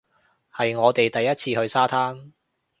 [0.51, 2.31] 係我哋第一次去沙灘